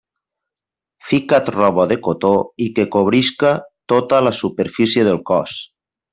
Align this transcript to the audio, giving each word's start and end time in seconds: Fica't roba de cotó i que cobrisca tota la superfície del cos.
Fica't 1.09 1.51
roba 1.55 1.85
de 1.91 1.97
cotó 2.07 2.31
i 2.65 2.67
que 2.79 2.87
cobrisca 2.97 3.53
tota 3.95 4.23
la 4.31 4.35
superfície 4.41 5.07
del 5.11 5.23
cos. 5.31 5.61